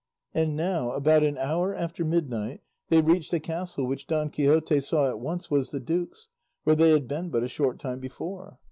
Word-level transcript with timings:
And 0.33 0.55
now, 0.57 0.93
about 0.93 1.21
an 1.21 1.37
hour 1.37 1.75
after 1.75 2.03
midnight, 2.03 2.61
they 2.89 3.01
reached 3.01 3.31
a 3.33 3.39
castle 3.39 3.85
which 3.85 4.07
Don 4.07 4.31
Quixote 4.31 4.79
saw 4.79 5.07
at 5.07 5.19
once 5.19 5.51
was 5.51 5.69
the 5.69 5.79
duke's, 5.79 6.27
where 6.63 6.75
they 6.75 6.89
had 6.89 7.07
been 7.07 7.29
but 7.29 7.43
a 7.43 7.47
short 7.47 7.77
time 7.79 7.99
before. 7.99 8.57